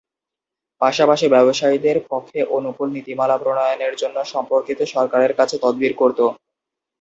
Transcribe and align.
পাশাপাশি 0.81 1.25
ব্যবসায়ীদের 1.33 1.97
পক্ষে 2.09 2.39
অনুকূল 2.57 2.87
নীতিমালা 2.95 3.37
প্রণয়নের 3.41 3.93
জন্য 4.01 4.17
সম্পর্কিত 4.33 4.79
সরকারের 4.93 5.31
কাছে 5.39 5.55
তদবির 5.63 5.93
করত। 5.97 6.19